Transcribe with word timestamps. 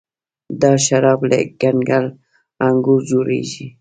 دا 0.61 0.71
شراب 0.85 1.19
له 1.29 1.37
کنګل 1.61 2.05
انګورو 2.67 3.05
جوړیږي. 3.09 3.65